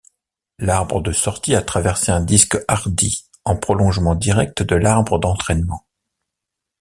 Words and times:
L'arbre 0.57 0.99
de 1.03 1.11
sortie 1.11 1.53
a 1.53 1.61
traversé 1.61 2.11
un 2.11 2.21
disque 2.21 2.57
Hardy 2.67 3.27
en 3.45 3.55
prolongement 3.55 4.15
direct 4.15 4.63
de 4.63 4.75
l'arbre 4.75 5.19
d'entraînement. 5.19 5.85